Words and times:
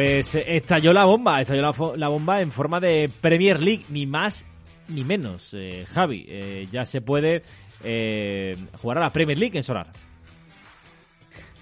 Pues 0.00 0.34
eh, 0.34 0.56
estalló 0.56 0.94
la 0.94 1.04
bomba, 1.04 1.42
estalló 1.42 1.60
la, 1.94 2.08
bomba 2.08 2.40
en 2.40 2.50
forma 2.50 2.80
de 2.80 3.12
Premier 3.20 3.60
League, 3.60 3.84
ni 3.90 4.06
más 4.06 4.46
ni 4.88 5.04
menos. 5.04 5.52
Eh, 5.52 5.84
Javi, 5.86 6.24
eh, 6.26 6.68
ya 6.72 6.86
se 6.86 7.02
puede 7.02 7.42
eh, 7.84 8.56
jugar 8.80 8.96
a 8.96 9.00
la 9.02 9.12
Premier 9.12 9.36
League 9.36 9.58
en 9.58 9.62
Solar. 9.62 9.92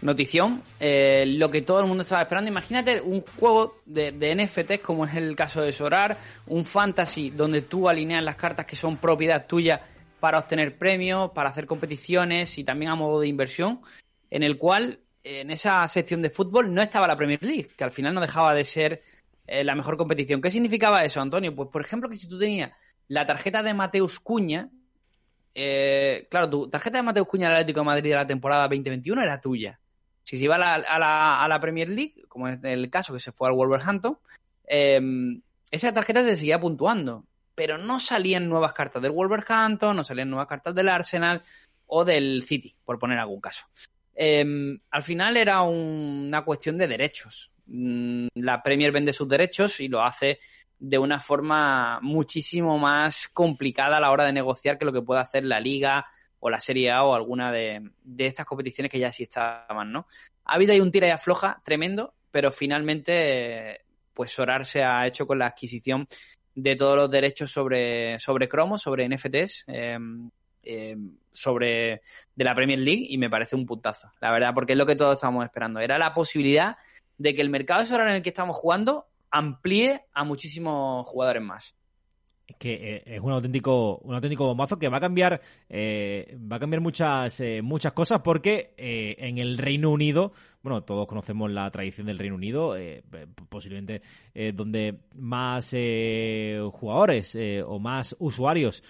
Notición, 0.02 0.62
lo 0.78 1.50
que 1.50 1.62
todo 1.62 1.80
el 1.80 1.86
mundo 1.86 2.02
estaba 2.02 2.22
esperando. 2.22 2.48
Imagínate 2.48 3.00
un 3.00 3.22
juego 3.40 3.80
de, 3.84 4.12
de 4.12 4.36
NFTs 4.36 4.82
como 4.84 5.04
es 5.04 5.16
el 5.16 5.34
caso 5.34 5.60
de 5.60 5.72
Sorar, 5.72 6.16
un 6.46 6.64
fantasy 6.64 7.30
donde 7.30 7.62
tú 7.62 7.88
alineas 7.88 8.22
las 8.22 8.36
cartas 8.36 8.66
que 8.66 8.76
son 8.76 8.98
propiedad 8.98 9.48
tuya 9.48 9.80
para 10.20 10.38
obtener 10.38 10.78
premios, 10.78 11.32
para 11.32 11.50
hacer 11.50 11.66
competiciones 11.66 12.56
y 12.56 12.62
también 12.62 12.92
a 12.92 12.94
modo 12.94 13.18
de 13.18 13.26
inversión, 13.26 13.80
en 14.30 14.44
el 14.44 14.58
cual 14.58 15.00
en 15.28 15.50
esa 15.50 15.86
sección 15.88 16.22
de 16.22 16.30
fútbol 16.30 16.72
no 16.72 16.80
estaba 16.80 17.06
la 17.06 17.16
Premier 17.16 17.42
League, 17.42 17.68
que 17.76 17.84
al 17.84 17.92
final 17.92 18.14
no 18.14 18.20
dejaba 18.20 18.54
de 18.54 18.64
ser 18.64 19.02
eh, 19.46 19.62
la 19.62 19.74
mejor 19.74 19.96
competición. 19.96 20.40
¿Qué 20.40 20.50
significaba 20.50 21.04
eso, 21.04 21.20
Antonio? 21.20 21.54
Pues 21.54 21.68
por 21.68 21.82
ejemplo 21.82 22.08
que 22.08 22.16
si 22.16 22.28
tú 22.28 22.38
tenías 22.38 22.72
la 23.08 23.26
tarjeta 23.26 23.62
de 23.62 23.74
Mateus 23.74 24.20
Cuña, 24.20 24.70
eh, 25.54 26.26
claro, 26.30 26.48
tu 26.48 26.70
tarjeta 26.70 26.98
de 26.98 27.02
Mateus 27.02 27.28
Cuña 27.28 27.48
del 27.48 27.56
Atlético 27.56 27.80
de 27.80 27.86
Madrid 27.86 28.10
de 28.10 28.16
la 28.16 28.26
temporada 28.26 28.62
2021 28.62 29.22
era 29.22 29.40
tuya. 29.40 29.78
Si 30.22 30.36
se 30.36 30.44
iba 30.44 30.56
a 30.56 31.48
la, 31.48 31.60
Premier 31.60 31.88
League, 31.88 32.24
como 32.28 32.48
es 32.48 32.58
el 32.62 32.90
caso 32.90 33.12
que 33.12 33.20
se 33.20 33.32
fue 33.32 33.48
al 33.48 33.54
Wolverhampton, 33.54 34.18
eh, 34.66 35.00
esa 35.70 35.92
tarjeta 35.92 36.22
se 36.22 36.36
seguía 36.36 36.60
puntuando, 36.60 37.24
pero 37.54 37.76
no 37.76 37.98
salían 38.00 38.48
nuevas 38.48 38.72
cartas 38.72 39.02
del 39.02 39.12
Wolverhampton, 39.12 39.96
no 39.96 40.04
salían 40.04 40.30
nuevas 40.30 40.46
cartas 40.46 40.74
del 40.74 40.88
Arsenal 40.88 41.42
o 41.86 42.04
del 42.04 42.44
City, 42.44 42.74
por 42.84 42.98
poner 42.98 43.18
algún 43.18 43.40
caso. 43.40 43.66
Eh, 44.20 44.44
al 44.90 45.02
final 45.04 45.36
era 45.36 45.62
un, 45.62 46.24
una 46.26 46.44
cuestión 46.44 46.76
de 46.76 46.88
derechos. 46.88 47.52
Mm, 47.66 48.26
La 48.34 48.60
Premier 48.60 48.90
vende 48.90 49.12
sus 49.12 49.28
derechos 49.28 49.78
y 49.78 49.86
lo 49.86 50.02
hace 50.02 50.40
de 50.76 50.98
una 50.98 51.20
forma 51.20 52.00
muchísimo 52.02 52.78
más 52.78 53.28
complicada 53.28 53.96
a 53.96 54.00
la 54.00 54.10
hora 54.10 54.24
de 54.24 54.32
negociar 54.32 54.76
que 54.76 54.84
lo 54.84 54.92
que 54.92 55.02
puede 55.02 55.20
hacer 55.20 55.44
la 55.44 55.60
Liga 55.60 56.04
o 56.40 56.50
la 56.50 56.58
Serie 56.58 56.90
A 56.90 57.04
o 57.04 57.14
alguna 57.14 57.52
de, 57.52 57.90
estas 58.18 58.46
competiciones 58.46 58.90
que 58.90 58.98
ya 58.98 59.12
sí 59.12 59.22
estaban, 59.24 59.92
¿no? 59.92 60.06
Ha 60.44 60.54
habido 60.54 60.72
ahí 60.72 60.80
un 60.80 60.90
tira 60.90 61.06
y 61.06 61.10
afloja 61.10 61.60
tremendo, 61.64 62.14
pero 62.30 62.50
finalmente, 62.50 63.82
pues 64.14 64.32
Sorar 64.32 64.66
se 64.66 64.82
ha 64.82 65.06
hecho 65.06 65.26
con 65.26 65.38
la 65.38 65.46
adquisición 65.46 66.08
de 66.54 66.74
todos 66.74 66.96
los 66.96 67.10
derechos 67.10 67.50
sobre, 67.50 68.18
sobre 68.18 68.48
cromos, 68.48 68.82
sobre 68.82 69.08
NFTs, 69.08 69.64
eh, 69.68 69.98
eh, 70.68 70.96
sobre 71.32 72.02
de 72.36 72.44
la 72.44 72.54
Premier 72.54 72.78
League 72.78 73.06
y 73.08 73.16
me 73.16 73.30
parece 73.30 73.56
un 73.56 73.64
puntazo, 73.64 74.12
la 74.20 74.30
verdad, 74.30 74.52
porque 74.54 74.74
es 74.74 74.78
lo 74.78 74.84
que 74.84 74.96
todos 74.96 75.14
estábamos 75.14 75.44
esperando. 75.44 75.80
Era 75.80 75.96
la 75.96 76.12
posibilidad 76.12 76.76
de 77.16 77.34
que 77.34 77.40
el 77.40 77.48
mercado 77.48 77.80
de 77.80 77.86
Sorar 77.86 78.08
en 78.08 78.16
el 78.16 78.22
que 78.22 78.28
estamos 78.28 78.54
jugando 78.54 79.06
amplíe 79.30 80.02
a 80.12 80.24
muchísimos 80.24 81.06
jugadores 81.06 81.42
más 81.42 81.74
es 82.46 82.56
que 82.56 82.96
eh, 82.96 83.02
es 83.06 83.20
un 83.20 83.32
auténtico 83.32 83.98
un 83.98 84.14
auténtico 84.14 84.46
bombazo 84.46 84.78
que 84.78 84.88
va 84.88 84.96
a 84.96 85.00
cambiar 85.00 85.40
eh, 85.68 86.38
va 86.50 86.56
a 86.56 86.58
cambiar 86.58 86.80
muchas 86.80 87.42
muchas 87.62 87.92
cosas 87.92 88.20
porque 88.24 88.72
en 88.78 89.36
el 89.36 89.58
Reino 89.58 89.90
Unido 89.90 90.32
bueno 90.68 90.84
todos 90.84 91.06
conocemos 91.06 91.50
la 91.50 91.70
tradición 91.70 92.06
del 92.06 92.18
Reino 92.18 92.36
Unido 92.36 92.76
eh, 92.76 93.02
posiblemente 93.48 94.02
eh, 94.34 94.52
donde 94.54 95.00
más 95.18 95.74
jugadores 96.72 97.36
o 97.66 97.78
más 97.78 98.14
usuarios 98.18 98.82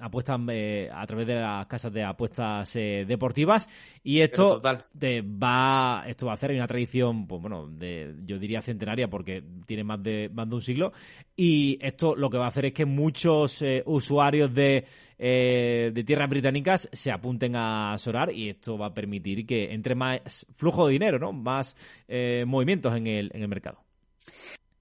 apuestan 0.00 0.48
a 0.92 1.06
través 1.06 1.26
de 1.26 1.34
las 1.34 1.66
casas 1.66 1.92
de 1.92 2.02
apuestas 2.02 2.72
deportivas. 2.72 3.68
Y 4.02 4.20
esto 4.20 4.60
te 4.98 5.22
va 5.22 6.04
esto 6.06 6.26
va 6.26 6.32
a 6.32 6.34
hacer 6.34 6.50
una 6.50 6.66
tradición 6.66 7.26
pues 7.28 7.40
bueno 7.40 7.68
de 7.68 8.16
yo 8.24 8.38
diría 8.38 8.60
centenaria 8.62 9.08
porque 9.08 9.44
tiene 9.66 9.84
más 9.84 10.02
de 10.02 10.28
más 10.32 10.48
de 10.48 10.54
un 10.54 10.62
siglo. 10.62 10.92
Y 11.36 11.78
esto 11.80 12.14
lo 12.14 12.28
que 12.30 12.38
va 12.38 12.46
a 12.46 12.48
hacer 12.48 12.66
es 12.66 12.72
que 12.72 12.84
muchos 12.84 13.62
eh, 13.62 13.82
usuarios 13.86 14.52
de, 14.52 14.84
eh, 15.24 15.92
de 15.94 16.02
tierras 16.02 16.28
británicas 16.28 16.88
se 16.92 17.12
apunten 17.12 17.54
a 17.54 17.96
Sorar 17.96 18.32
y 18.32 18.50
esto 18.50 18.76
va 18.76 18.86
a 18.86 18.94
permitir 18.94 19.46
que 19.46 19.72
entre 19.72 19.94
más 19.94 20.44
flujo 20.56 20.88
de 20.88 20.94
dinero, 20.94 21.20
¿no? 21.20 21.32
Más 21.32 21.76
eh, 22.08 22.42
movimientos 22.44 22.92
en 22.96 23.06
el, 23.06 23.30
en 23.32 23.42
el 23.42 23.46
mercado. 23.46 23.78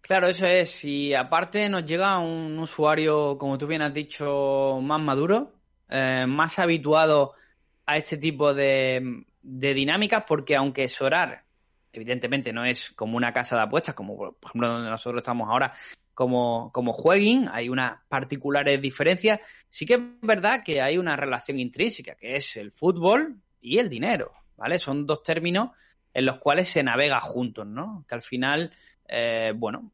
Claro, 0.01 0.27
eso 0.27 0.47
es. 0.47 0.83
Y 0.83 1.13
aparte 1.13 1.69
nos 1.69 1.85
llega 1.85 2.17
un 2.17 2.57
usuario, 2.57 3.37
como 3.37 3.59
tú 3.59 3.67
bien 3.67 3.83
has 3.83 3.93
dicho, 3.93 4.79
más 4.81 4.99
maduro, 4.99 5.53
eh, 5.87 6.25
más 6.27 6.57
habituado 6.57 7.33
a 7.85 7.97
este 7.97 8.17
tipo 8.17 8.51
de, 8.51 9.23
de 9.43 9.73
dinámicas, 9.75 10.23
porque 10.27 10.55
aunque 10.55 10.87
Sorar 10.87 11.43
evidentemente 11.93 12.53
no 12.53 12.65
es 12.65 12.91
como 12.91 13.17
una 13.17 13.33
casa 13.33 13.55
de 13.55 13.63
apuestas, 13.63 13.95
como 13.95 14.15
por 14.17 14.35
ejemplo 14.43 14.69
donde 14.69 14.89
nosotros 14.89 15.21
estamos 15.21 15.49
ahora, 15.49 15.73
como, 16.13 16.71
como 16.71 16.95
hay 17.51 17.69
unas 17.69 17.99
particulares 18.07 18.81
diferencias. 18.81 19.39
Sí 19.69 19.85
que 19.85 19.95
es 19.95 20.01
verdad 20.21 20.63
que 20.63 20.81
hay 20.81 20.97
una 20.97 21.15
relación 21.15 21.59
intrínseca, 21.59 22.15
que 22.15 22.35
es 22.35 22.55
el 22.57 22.71
fútbol 22.71 23.37
y 23.61 23.77
el 23.77 23.89
dinero, 23.89 24.31
¿vale? 24.57 24.79
Son 24.79 25.05
dos 25.05 25.23
términos 25.23 25.71
en 26.13 26.25
los 26.25 26.39
cuales 26.39 26.69
se 26.69 26.83
navega 26.83 27.19
juntos, 27.19 27.65
¿no? 27.65 28.05
Que 28.07 28.15
al 28.15 28.21
final, 28.21 28.73
eh, 29.07 29.53
bueno, 29.55 29.91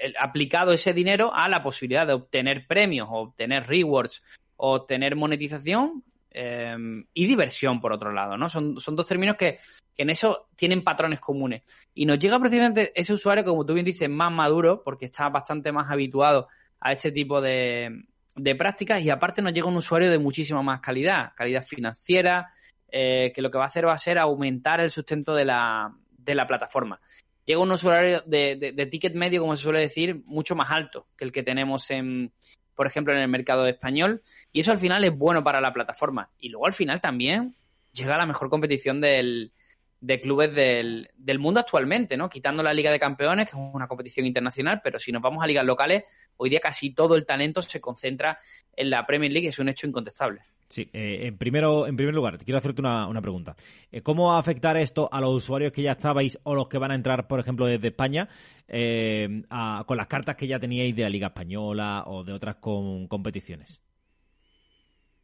el, 0.00 0.14
aplicado 0.18 0.72
ese 0.72 0.92
dinero 0.92 1.32
a 1.34 1.48
la 1.48 1.62
posibilidad 1.62 2.06
de 2.06 2.14
obtener 2.14 2.66
premios, 2.66 3.08
obtener 3.10 3.66
rewards, 3.66 4.22
obtener 4.56 5.16
monetización 5.16 6.04
eh, 6.30 6.76
y 7.12 7.26
diversión, 7.26 7.80
por 7.80 7.92
otro 7.92 8.12
lado, 8.12 8.36
¿no? 8.36 8.48
Son, 8.48 8.78
son 8.78 8.96
dos 8.96 9.06
términos 9.06 9.36
que, 9.36 9.58
que, 9.94 10.02
en 10.02 10.10
eso 10.10 10.48
tienen 10.56 10.84
patrones 10.84 11.20
comunes. 11.20 11.62
Y 11.94 12.06
nos 12.06 12.18
llega 12.18 12.38
precisamente 12.38 12.92
ese 12.94 13.12
usuario, 13.12 13.44
como 13.44 13.66
tú 13.66 13.74
bien 13.74 13.86
dices, 13.86 14.08
más 14.08 14.32
maduro, 14.32 14.82
porque 14.84 15.06
está 15.06 15.28
bastante 15.28 15.72
más 15.72 15.90
habituado 15.90 16.48
a 16.80 16.92
este 16.92 17.10
tipo 17.10 17.40
de, 17.40 18.04
de 18.36 18.54
prácticas, 18.54 19.02
y 19.02 19.10
aparte 19.10 19.42
nos 19.42 19.52
llega 19.52 19.66
un 19.66 19.76
usuario 19.76 20.10
de 20.10 20.18
muchísima 20.18 20.62
más 20.62 20.80
calidad, 20.80 21.32
calidad 21.34 21.64
financiera, 21.64 22.52
eh, 22.90 23.32
que 23.34 23.42
lo 23.42 23.50
que 23.50 23.58
va 23.58 23.64
a 23.64 23.68
hacer 23.68 23.86
va 23.86 23.92
a 23.92 23.98
ser 23.98 24.18
aumentar 24.18 24.80
el 24.80 24.90
sustento 24.90 25.34
de 25.34 25.44
la, 25.44 25.94
de 26.10 26.34
la 26.34 26.46
plataforma. 26.46 27.00
Llega 27.44 27.60
un 27.60 27.72
usuario 27.72 28.22
de, 28.26 28.56
de, 28.56 28.72
de 28.72 28.86
ticket 28.86 29.14
medio, 29.14 29.40
como 29.40 29.56
se 29.56 29.64
suele 29.64 29.80
decir, 29.80 30.22
mucho 30.26 30.54
más 30.54 30.70
alto 30.70 31.08
que 31.16 31.24
el 31.24 31.32
que 31.32 31.42
tenemos 31.42 31.90
en, 31.90 32.32
por 32.80 32.86
ejemplo, 32.86 33.12
en 33.12 33.18
el 33.18 33.28
mercado 33.28 33.66
español. 33.66 34.22
Y 34.54 34.60
eso 34.60 34.72
al 34.72 34.78
final 34.78 35.04
es 35.04 35.14
bueno 35.14 35.44
para 35.44 35.60
la 35.60 35.70
plataforma. 35.70 36.30
Y 36.38 36.48
luego 36.48 36.66
al 36.66 36.72
final 36.72 36.98
también 36.98 37.54
llega 37.92 38.16
la 38.16 38.24
mejor 38.24 38.48
competición 38.48 39.02
del, 39.02 39.52
de 40.00 40.18
clubes 40.18 40.54
del, 40.54 41.10
del, 41.14 41.38
mundo 41.38 41.60
actualmente, 41.60 42.16
¿no? 42.16 42.30
Quitando 42.30 42.62
la 42.62 42.72
Liga 42.72 42.90
de 42.90 42.98
Campeones, 42.98 43.50
que 43.50 43.54
es 43.54 43.62
una 43.74 43.86
competición 43.86 44.24
internacional, 44.24 44.80
pero 44.82 44.98
si 44.98 45.12
nos 45.12 45.20
vamos 45.20 45.44
a 45.44 45.46
ligas 45.46 45.66
locales, 45.66 46.04
hoy 46.38 46.48
día 46.48 46.60
casi 46.60 46.94
todo 46.94 47.16
el 47.16 47.26
talento 47.26 47.60
se 47.60 47.82
concentra 47.82 48.38
en 48.74 48.88
la 48.88 49.04
Premier 49.04 49.30
League, 49.30 49.48
es 49.48 49.58
un 49.58 49.68
hecho 49.68 49.86
incontestable. 49.86 50.40
Sí, 50.70 50.88
eh, 50.92 51.26
en, 51.26 51.36
primero, 51.36 51.88
en 51.88 51.96
primer 51.96 52.14
lugar, 52.14 52.38
quiero 52.38 52.58
hacerte 52.58 52.80
una, 52.80 53.08
una 53.08 53.20
pregunta. 53.20 53.56
Eh, 53.90 54.02
¿Cómo 54.02 54.28
va 54.28 54.36
a 54.36 54.38
afectar 54.38 54.76
esto 54.76 55.08
a 55.10 55.20
los 55.20 55.34
usuarios 55.34 55.72
que 55.72 55.82
ya 55.82 55.92
estabais 55.92 56.38
o 56.44 56.54
los 56.54 56.68
que 56.68 56.78
van 56.78 56.92
a 56.92 56.94
entrar, 56.94 57.26
por 57.26 57.40
ejemplo, 57.40 57.66
desde 57.66 57.88
España, 57.88 58.28
eh, 58.68 59.42
con 59.84 59.96
las 59.96 60.06
cartas 60.06 60.36
que 60.36 60.46
ya 60.46 60.60
teníais 60.60 60.94
de 60.94 61.02
la 61.02 61.08
Liga 61.08 61.26
Española 61.26 62.04
o 62.06 62.22
de 62.22 62.32
otras 62.32 62.56
con, 62.56 63.08
competiciones? 63.08 63.80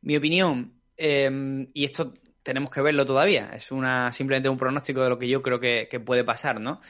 Mi 0.03 0.17
opinión, 0.17 0.81
eh, 0.97 1.69
y 1.73 1.85
esto 1.85 2.13
tenemos 2.43 2.69
que 2.69 2.83
verlo 2.83 3.07
todavía, 3.07 3.51
es 3.55 3.71
una 3.71 4.11
simplemente 4.11 4.49
un 4.49 4.59
pronóstico 4.59 5.05
de 5.05 5.11
lo 5.11 5.19
que 5.19 5.29
yo 5.29 5.43
creo 5.43 5.61
que 5.61 6.01
puede 6.05 6.25
pasar, 6.25 6.61
¿no? 6.61 6.81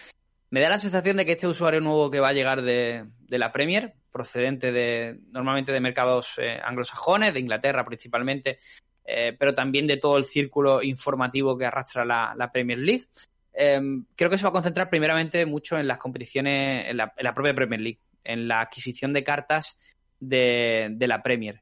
Me 0.51 0.61
da 0.61 0.69
la 0.69 0.79
sensación 0.79 1.17
de 1.17 1.25
que 1.25 1.33
este 1.33 1.47
usuario 1.47 1.81
nuevo 1.81 2.11
que 2.11 2.21
va 2.21 2.29
a 2.29 2.33
llegar 2.33 2.63
de, 2.63 3.05
de 3.19 3.39
la 3.39 3.53
Premier, 3.53 3.95
procedente 4.17 4.73
de 4.73 5.19
normalmente 5.31 5.73
de 5.73 5.81
mercados 5.81 6.39
eh, 6.39 6.59
anglosajones, 6.65 7.35
de 7.35 7.41
Inglaterra 7.41 7.85
principalmente, 7.85 8.59
eh, 9.05 9.37
pero 9.39 9.53
también 9.53 9.87
de 9.87 9.99
todo 9.99 10.17
el 10.17 10.25
círculo 10.25 10.83
informativo 10.83 11.59
que 11.59 11.67
arrastra 11.67 12.05
la, 12.05 12.51
Premier 12.51 12.79
League, 12.79 13.05
em, 13.53 14.07
creo 14.17 14.31
que 14.31 14.39
se 14.39 14.45
va 14.45 14.49
a 14.49 14.53
concentrar 14.53 14.89
primeramente 14.89 15.45
mucho 15.45 15.79
en 15.79 15.87
las 15.87 15.99
competiciones, 15.99 16.87
en 16.89 16.97
la, 16.97 17.35
propia 17.35 17.55
Premier 17.55 17.81
League, 17.81 18.01
en 18.25 18.49
la 18.49 18.61
adquisición 18.61 19.13
de 19.13 19.23
cartas 19.23 19.79
de, 20.19 20.97
la 20.99 21.23
Premier. 21.23 21.61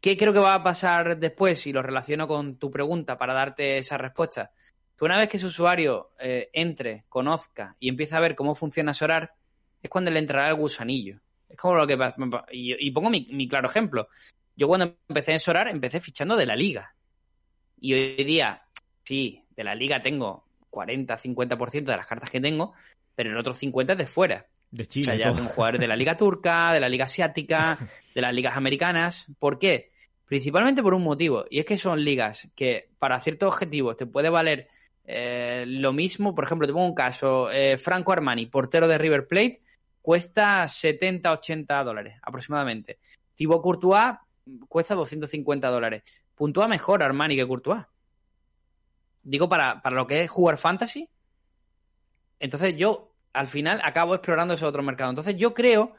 ¿Qué 0.00 0.16
creo 0.18 0.34
que 0.34 0.38
va 0.38 0.54
a 0.54 0.62
pasar 0.62 1.18
después? 1.18 1.66
Y 1.66 1.72
lo 1.72 1.82
relaciono 1.82 2.28
con 2.28 2.58
tu 2.58 2.70
pregunta 2.70 3.16
para 3.16 3.32
darte 3.32 3.78
esa 3.78 3.96
respuesta. 3.96 4.52
Que 4.98 5.04
una 5.04 5.16
vez 5.16 5.28
que 5.28 5.36
ese 5.36 5.46
usuario 5.46 6.10
eh, 6.18 6.50
entre, 6.52 7.04
conozca 7.08 7.76
y 7.78 7.88
empiece 7.88 8.16
a 8.16 8.20
ver 8.20 8.34
cómo 8.34 8.56
funciona 8.56 8.92
Sorar, 8.92 9.32
es 9.80 9.88
cuando 9.88 10.10
le 10.10 10.18
entrará 10.18 10.48
el 10.48 10.56
gusanillo. 10.56 11.20
Es 11.48 11.56
como 11.56 11.76
lo 11.76 11.86
que 11.86 11.96
y, 12.50 12.86
y 12.86 12.90
pongo 12.90 13.08
mi, 13.08 13.48
claro 13.48 13.68
ejemplo. 13.68 14.08
Yo 14.56 14.66
cuando 14.66 14.96
empecé 15.08 15.32
en 15.32 15.38
Sorar 15.38 15.68
empecé 15.68 16.00
fichando 16.00 16.36
de 16.36 16.46
la 16.46 16.56
liga. 16.56 16.94
Y 17.80 17.94
hoy 17.94 18.24
día, 18.24 18.62
sí, 19.04 19.44
de 19.54 19.64
la 19.64 19.74
liga 19.74 20.02
tengo 20.02 20.48
40, 20.70 21.16
50% 21.16 21.84
de 21.84 21.96
las 21.96 22.06
cartas 22.06 22.30
que 22.30 22.40
tengo, 22.40 22.74
pero 23.14 23.30
el 23.30 23.38
otro 23.38 23.54
50 23.54 23.92
es 23.92 23.98
de 23.98 24.06
fuera. 24.06 24.46
De 24.70 24.84
Chile. 24.84 25.12
O 25.12 25.16
sea, 25.16 25.30
ya 25.30 25.34
tengo 25.34 25.48
jugadores 25.48 25.80
de 25.80 25.88
la 25.88 25.96
liga 25.96 26.16
turca, 26.16 26.72
de 26.72 26.80
la 26.80 26.88
liga 26.88 27.04
asiática, 27.04 27.78
de 28.14 28.20
las 28.20 28.34
ligas 28.34 28.56
americanas. 28.56 29.26
¿Por 29.38 29.60
qué? 29.60 29.92
Principalmente 30.24 30.82
por 30.82 30.92
un 30.92 31.04
motivo, 31.04 31.46
y 31.48 31.60
es 31.60 31.64
que 31.64 31.78
son 31.78 32.04
ligas 32.04 32.48
que 32.54 32.90
para 32.98 33.18
ciertos 33.20 33.54
objetivos 33.54 33.96
te 33.96 34.04
puede 34.04 34.28
valer 34.28 34.68
eh, 35.10 35.64
lo 35.66 35.94
mismo. 35.94 36.34
Por 36.34 36.44
ejemplo, 36.44 36.66
te 36.66 36.72
pongo 36.74 36.84
un 36.84 36.94
caso, 36.94 37.50
eh, 37.50 37.78
Franco 37.78 38.12
Armani, 38.12 38.44
portero 38.44 38.86
de 38.86 38.98
River 38.98 39.26
Plate, 39.26 39.62
cuesta 40.02 40.68
70, 40.68 41.32
80 41.32 41.82
dólares 41.82 42.18
aproximadamente. 42.22 42.98
Thibaut 43.34 43.62
Courtois 43.62 44.18
cuesta 44.68 44.94
250 44.94 45.68
dólares. 45.68 46.02
Puntúa 46.34 46.68
mejor 46.68 47.02
Armani 47.02 47.36
que 47.36 47.46
Courtois. 47.46 47.84
Digo, 49.22 49.48
para, 49.48 49.80
para 49.80 49.96
lo 49.96 50.06
que 50.06 50.24
es 50.24 50.30
jugar 50.30 50.58
fantasy. 50.58 51.08
Entonces 52.38 52.76
yo, 52.76 53.14
al 53.32 53.46
final, 53.46 53.80
acabo 53.82 54.14
explorando 54.14 54.54
ese 54.54 54.66
otro 54.66 54.82
mercado. 54.82 55.08
Entonces 55.08 55.36
yo 55.38 55.54
creo 55.54 55.94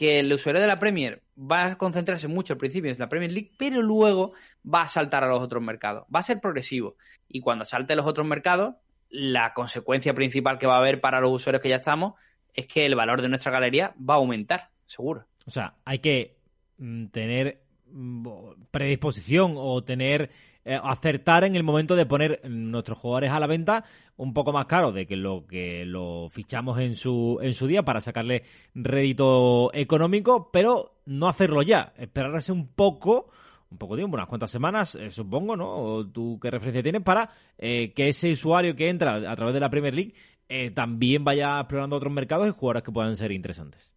que 0.00 0.18
el 0.18 0.32
usuario 0.32 0.62
de 0.62 0.66
la 0.66 0.78
Premier 0.78 1.20
va 1.38 1.66
a 1.66 1.76
concentrarse 1.76 2.26
mucho 2.26 2.54
al 2.54 2.58
principio 2.58 2.90
en 2.90 2.98
la 2.98 3.10
Premier 3.10 3.30
League, 3.30 3.50
pero 3.58 3.82
luego 3.82 4.32
va 4.64 4.80
a 4.80 4.88
saltar 4.88 5.24
a 5.24 5.28
los 5.28 5.42
otros 5.42 5.62
mercados. 5.62 6.06
Va 6.06 6.20
a 6.20 6.22
ser 6.22 6.40
progresivo. 6.40 6.96
Y 7.28 7.42
cuando 7.42 7.66
salte 7.66 7.92
a 7.92 7.96
los 7.96 8.06
otros 8.06 8.26
mercados, 8.26 8.76
la 9.10 9.52
consecuencia 9.52 10.14
principal 10.14 10.58
que 10.58 10.66
va 10.66 10.76
a 10.76 10.78
haber 10.78 11.02
para 11.02 11.20
los 11.20 11.30
usuarios 11.30 11.62
que 11.62 11.68
ya 11.68 11.76
estamos 11.76 12.14
es 12.54 12.66
que 12.66 12.86
el 12.86 12.96
valor 12.96 13.20
de 13.20 13.28
nuestra 13.28 13.52
galería 13.52 13.94
va 13.98 14.14
a 14.14 14.16
aumentar, 14.16 14.70
seguro. 14.86 15.26
O 15.44 15.50
sea, 15.50 15.74
hay 15.84 15.98
que 15.98 16.38
mm, 16.78 17.08
tener 17.08 17.60
mm, 17.92 18.26
predisposición 18.70 19.52
o 19.58 19.84
tener 19.84 20.30
eh, 20.64 20.78
acertar 20.82 21.44
en 21.44 21.56
el 21.56 21.62
momento 21.62 21.96
de 21.96 22.06
poner 22.06 22.40
nuestros 22.48 22.98
jugadores 22.98 23.30
a 23.30 23.40
la 23.40 23.46
venta 23.46 23.84
un 24.16 24.34
poco 24.34 24.52
más 24.52 24.66
caro 24.66 24.92
de 24.92 25.06
que 25.06 25.16
lo 25.16 25.46
que 25.46 25.84
lo 25.86 26.28
fichamos 26.30 26.78
en 26.78 26.96
su 26.96 27.38
en 27.40 27.54
su 27.54 27.66
día 27.66 27.82
para 27.82 28.00
sacarle 28.00 28.44
rédito 28.74 29.70
económico, 29.72 30.50
pero 30.52 31.00
no 31.06 31.28
hacerlo 31.28 31.62
ya, 31.62 31.92
esperarse 31.96 32.52
un 32.52 32.68
poco 32.68 33.30
un 33.70 33.78
poco 33.78 33.96
tiempo, 33.96 34.16
unas 34.16 34.26
cuantas 34.26 34.50
semanas, 34.50 34.96
eh, 34.96 35.10
supongo, 35.10 35.56
¿no? 35.56 36.10
Tú 36.10 36.38
qué 36.40 36.50
referencia 36.50 36.82
tienes 36.82 37.02
para 37.02 37.30
eh, 37.56 37.92
que 37.92 38.08
ese 38.08 38.32
usuario 38.32 38.74
que 38.74 38.88
entra 38.88 39.30
a 39.30 39.36
través 39.36 39.54
de 39.54 39.60
la 39.60 39.70
Premier 39.70 39.94
League 39.94 40.14
eh, 40.48 40.70
también 40.72 41.24
vaya 41.24 41.60
explorando 41.60 41.96
otros 41.96 42.12
mercados 42.12 42.48
y 42.48 42.50
jugadores 42.50 42.82
que 42.82 42.92
puedan 42.92 43.16
ser 43.16 43.30
interesantes. 43.30 43.92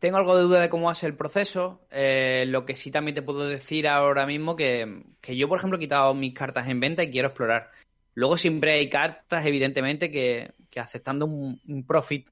Tengo 0.00 0.16
algo 0.16 0.34
de 0.34 0.42
duda 0.42 0.60
de 0.60 0.70
cómo 0.70 0.92
ser 0.94 1.10
el 1.10 1.16
proceso. 1.16 1.82
Eh, 1.90 2.44
lo 2.46 2.64
que 2.64 2.74
sí 2.74 2.90
también 2.90 3.14
te 3.14 3.22
puedo 3.22 3.46
decir 3.46 3.86
ahora 3.86 4.26
mismo 4.26 4.56
que, 4.56 5.04
que 5.20 5.36
yo, 5.36 5.46
por 5.46 5.58
ejemplo, 5.58 5.76
he 5.76 5.80
quitado 5.80 6.14
mis 6.14 6.34
cartas 6.34 6.68
en 6.68 6.80
venta 6.80 7.04
y 7.04 7.10
quiero 7.10 7.28
explorar. 7.28 7.70
Luego 8.14 8.38
siempre 8.38 8.72
hay 8.72 8.88
cartas, 8.88 9.44
evidentemente, 9.46 10.10
que, 10.10 10.52
que 10.70 10.80
aceptando 10.80 11.26
un, 11.26 11.60
un, 11.68 11.86
profit 11.86 12.28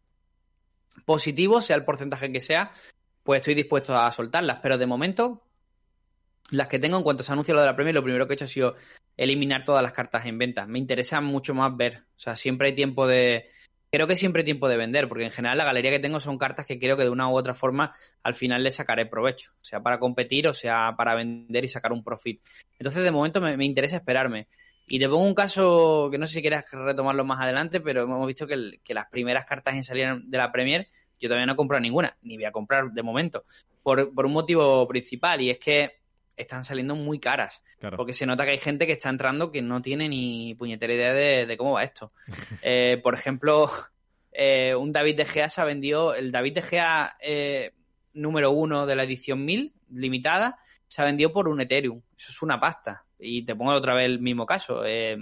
positivo, 1.04 1.60
sea 1.60 1.76
el 1.76 1.84
porcentaje 1.84 2.32
que 2.32 2.40
sea, 2.40 2.72
pues 3.22 3.40
estoy 3.40 3.54
dispuesto 3.54 3.94
a 3.94 4.10
soltarlas. 4.12 4.60
Pero 4.62 4.78
de 4.78 4.86
momento, 4.86 5.42
las 6.50 6.68
que 6.68 6.78
tengo 6.78 6.96
en 6.96 7.04
cuanto 7.04 7.22
se 7.22 7.32
anuncia 7.32 7.52
lo 7.52 7.60
de 7.60 7.66
la 7.66 7.76
Premier, 7.76 7.94
lo 7.94 8.02
primero 8.02 8.26
que 8.26 8.32
he 8.32 8.36
hecho 8.36 8.46
ha 8.46 8.48
sido 8.48 8.76
eliminar 9.18 9.64
todas 9.64 9.82
las 9.82 9.92
cartas 9.92 10.24
en 10.24 10.38
venta. 10.38 10.66
Me 10.66 10.78
interesa 10.78 11.20
mucho 11.20 11.52
más 11.52 11.76
ver. 11.76 12.04
O 12.16 12.18
sea, 12.18 12.34
siempre 12.34 12.68
hay 12.68 12.74
tiempo 12.74 13.06
de. 13.06 13.50
Creo 13.90 14.06
que 14.06 14.16
siempre 14.16 14.40
hay 14.40 14.44
tiempo 14.44 14.68
de 14.68 14.76
vender, 14.76 15.08
porque 15.08 15.24
en 15.24 15.30
general 15.30 15.56
la 15.56 15.64
galería 15.64 15.90
que 15.90 15.98
tengo 15.98 16.20
son 16.20 16.36
cartas 16.36 16.66
que 16.66 16.78
creo 16.78 16.96
que 16.96 17.04
de 17.04 17.10
una 17.10 17.30
u 17.30 17.36
otra 17.36 17.54
forma 17.54 17.94
al 18.22 18.34
final 18.34 18.62
le 18.62 18.70
sacaré 18.70 19.06
provecho, 19.06 19.52
sea 19.62 19.80
para 19.80 19.98
competir 19.98 20.46
o 20.46 20.52
sea 20.52 20.94
para 20.96 21.14
vender 21.14 21.64
y 21.64 21.68
sacar 21.68 21.92
un 21.92 22.04
profit. 22.04 22.42
Entonces, 22.78 23.02
de 23.02 23.10
momento 23.10 23.40
me, 23.40 23.64
interesa 23.64 23.96
esperarme. 23.96 24.48
Y 24.86 24.98
te 24.98 25.08
pongo 25.08 25.24
un 25.24 25.34
caso 25.34 26.08
que 26.10 26.18
no 26.18 26.26
sé 26.26 26.34
si 26.34 26.40
quieras 26.42 26.64
retomarlo 26.70 27.24
más 27.24 27.40
adelante, 27.40 27.80
pero 27.80 28.02
hemos 28.02 28.26
visto 28.26 28.46
que, 28.46 28.78
las 28.88 29.06
primeras 29.10 29.46
cartas 29.46 29.74
en 29.74 29.84
salir 29.84 30.22
de 30.22 30.38
la 30.38 30.52
Premier, 30.52 30.88
yo 31.18 31.28
todavía 31.28 31.46
no 31.46 31.54
he 31.54 31.56
comprado 31.56 31.80
ninguna, 31.80 32.16
ni 32.22 32.36
voy 32.36 32.44
a 32.44 32.52
comprar 32.52 32.90
de 32.90 33.02
momento, 33.02 33.44
por, 33.82 34.14
por 34.14 34.26
un 34.26 34.32
motivo 34.32 34.86
principal, 34.86 35.40
y 35.40 35.50
es 35.50 35.58
que 35.58 35.98
están 36.38 36.64
saliendo 36.64 36.94
muy 36.94 37.18
caras. 37.18 37.62
Porque 37.96 38.14
se 38.14 38.26
nota 38.26 38.44
que 38.44 38.52
hay 38.52 38.58
gente 38.58 38.86
que 38.86 38.92
está 38.92 39.10
entrando 39.10 39.50
que 39.52 39.60
no 39.60 39.82
tiene 39.82 40.08
ni 40.08 40.54
puñetera 40.54 40.94
idea 40.94 41.12
de, 41.12 41.56
cómo 41.56 41.72
va 41.72 41.84
esto. 41.84 42.12
Eh, 42.62 42.98
por 43.02 43.14
ejemplo, 43.14 43.70
eh, 44.32 44.74
un 44.74 44.92
David 44.92 45.16
de 45.16 45.24
Gea 45.24 45.48
se 45.48 45.60
ha 45.60 45.64
vendido, 45.64 46.14
el 46.14 46.30
David 46.30 46.54
de 46.54 46.62
Gea 46.62 47.16
eh, 47.20 47.72
número 48.14 48.50
uno 48.50 48.86
de 48.86 48.96
la 48.96 49.04
edición 49.04 49.44
1000, 49.44 49.72
limitada, 49.90 50.58
se 50.86 51.02
ha 51.02 51.04
vendido 51.04 51.32
por 51.32 51.48
un 51.48 51.60
Ethereum. 51.60 52.00
Eso 52.16 52.30
es 52.30 52.42
una 52.42 52.58
pasta. 52.58 53.04
Y 53.18 53.44
te 53.44 53.54
pongo 53.54 53.72
otra 53.72 53.94
vez 53.94 54.04
el 54.04 54.20
mismo 54.20 54.46
caso. 54.46 54.84
Eh, 54.84 55.16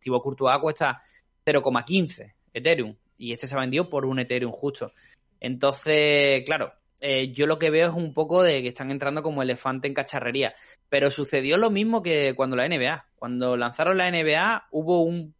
Thibaut 0.00 0.22
Courtois 0.22 0.58
cuesta 0.58 1.02
0,15 1.44 2.34
Ethereum. 2.52 2.94
Y 3.18 3.32
este 3.32 3.46
se 3.46 3.56
ha 3.56 3.60
vendido 3.60 3.88
por 3.88 4.04
un 4.04 4.18
Ethereum 4.18 4.52
justo. 4.52 4.92
Entonces, 5.40 6.42
claro, 6.44 6.72
eh, 7.00 7.32
yo 7.32 7.46
lo 7.46 7.58
que 7.58 7.70
veo 7.70 7.88
es 7.88 7.94
un 7.94 8.14
poco 8.14 8.42
de 8.42 8.62
que 8.62 8.68
están 8.68 8.90
entrando 8.90 9.22
como 9.22 9.42
elefante 9.42 9.88
en 9.88 9.94
cacharrería. 9.94 10.54
Pero 10.88 11.10
sucedió 11.10 11.56
lo 11.56 11.70
mismo 11.70 12.02
que 12.02 12.34
cuando 12.34 12.56
la 12.56 12.68
NBA. 12.68 13.06
Cuando 13.16 13.56
lanzaron 13.56 13.98
la 13.98 14.10
NBA 14.10 14.68
hubo 14.70 15.02
un, 15.02 15.34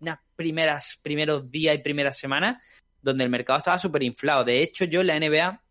unas 0.00 0.18
primeras, 0.36 0.98
primeros 1.02 1.50
días 1.50 1.74
y 1.74 1.78
primeras 1.78 2.18
semanas 2.18 2.62
donde 3.02 3.24
el 3.24 3.30
mercado 3.30 3.58
estaba 3.58 3.78
súper 3.78 4.02
inflado. 4.02 4.44
De 4.44 4.62
hecho, 4.62 4.84
yo 4.84 5.00
en 5.00 5.06
la 5.06 5.18
NBA 5.18 5.62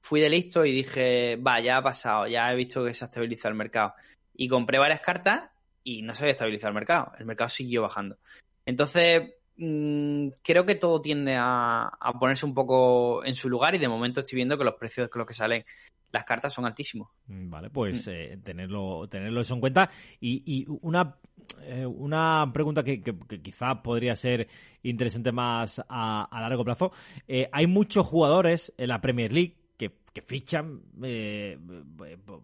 fui 0.00 0.20
de 0.20 0.30
listo 0.30 0.64
y 0.64 0.72
dije, 0.72 1.36
va, 1.36 1.60
ya 1.60 1.76
ha 1.76 1.82
pasado, 1.82 2.26
ya 2.26 2.52
he 2.52 2.56
visto 2.56 2.84
que 2.84 2.92
se 2.92 3.04
ha 3.04 3.06
estabilizado 3.06 3.50
el 3.50 3.58
mercado. 3.58 3.94
Y 4.34 4.48
compré 4.48 4.78
varias 4.78 5.00
cartas 5.00 5.50
y 5.84 6.02
no 6.02 6.14
se 6.14 6.24
había 6.24 6.32
estabilizado 6.32 6.70
el 6.70 6.74
mercado. 6.74 7.12
El 7.18 7.26
mercado 7.26 7.48
siguió 7.48 7.82
bajando. 7.82 8.18
Entonces, 8.66 9.34
Mm, 9.56 10.28
creo 10.42 10.64
que 10.64 10.76
todo 10.76 11.00
tiende 11.00 11.36
a, 11.38 11.90
ponerse 12.18 12.46
un 12.46 12.54
poco 12.54 13.24
en 13.24 13.34
su 13.34 13.48
lugar 13.48 13.74
y 13.74 13.78
de 13.78 13.88
momento 13.88 14.20
estoy 14.20 14.36
viendo 14.36 14.56
que 14.56 14.64
los 14.64 14.74
precios 14.74 15.08
con 15.08 15.20
los 15.20 15.28
que 15.28 15.34
salen 15.34 15.64
las 16.10 16.24
cartas 16.24 16.52
son 16.52 16.66
altísimos. 16.66 17.08
Mm, 17.26 17.50
vale, 17.50 17.70
pues 17.70 18.06
mm. 18.06 18.10
eh, 18.10 18.38
tenerlo, 18.42 19.08
tenerlo 19.08 19.40
eso 19.40 19.54
en 19.54 19.60
cuenta. 19.60 19.90
Y, 20.20 20.66
una, 20.82 21.16
eh, 21.62 21.86
una 21.86 22.50
pregunta 22.52 22.82
que, 22.82 23.02
que, 23.02 23.42
quizá 23.42 23.82
podría 23.82 24.14
ser 24.16 24.48
interesante 24.82 25.32
más 25.32 25.80
a, 25.88 26.24
a 26.24 26.40
largo 26.40 26.64
plazo. 26.64 26.92
Eh, 27.26 27.48
hay 27.52 27.66
muchos 27.66 28.06
jugadores 28.06 28.72
en 28.76 28.88
la 28.88 29.00
Premier 29.00 29.32
League 29.32 29.61
que 30.12 30.20
fichan 30.20 30.82
eh, 31.02 31.58